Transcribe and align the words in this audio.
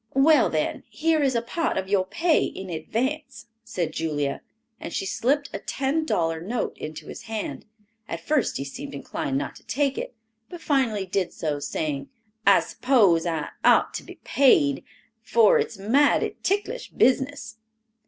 "Well, 0.15 0.49
then, 0.49 0.81
here 0.89 1.21
is 1.21 1.35
a 1.35 1.43
part 1.43 1.77
of 1.77 1.87
your 1.87 2.07
pay 2.07 2.43
in 2.45 2.71
advance," 2.71 3.45
said 3.63 3.93
Julia, 3.93 4.41
as 4.79 4.95
she 4.95 5.05
slipped 5.05 5.51
a 5.53 5.59
ten 5.59 6.05
dollar 6.05 6.41
note 6.41 6.75
into 6.79 7.05
his 7.05 7.21
hand. 7.29 7.65
At 8.07 8.25
first 8.25 8.57
he 8.57 8.63
seemed 8.63 8.95
inclined 8.95 9.37
not 9.37 9.55
to 9.57 9.63
take 9.63 9.99
it 9.99 10.15
but 10.49 10.59
finally 10.59 11.05
did 11.05 11.31
so, 11.33 11.59
saying, 11.59 12.09
"I 12.47 12.61
suppose 12.61 13.27
I 13.27 13.49
ought 13.63 13.93
to 13.93 14.03
be 14.03 14.15
paid, 14.23 14.83
for 15.21 15.59
it's 15.59 15.77
mighty 15.77 16.35
ticklish 16.41 16.89
business." 16.89 17.57